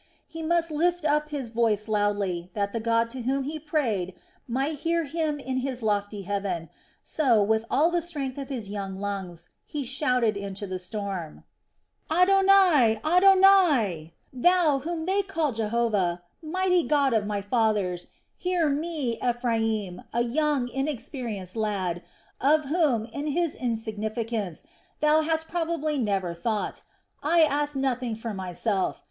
[0.27, 4.15] He must lift up his voice loudly, that the God to whom he prayed
[4.47, 6.71] might hear him in His lofty heaven,
[7.03, 11.43] so, with all the strength of his young lungs, he shouted into the storm:
[12.09, 14.15] "Adonai, Adonai!
[14.33, 20.67] Thou, whom they call Jehovah, mighty God of my fathers, hear me, Ephraim, a young
[20.69, 22.01] inexperienced lad,
[22.41, 24.63] of whom, in his insignificance,
[24.99, 26.81] Thou hast probably never thought.
[27.21, 28.99] I ask nothing for myself.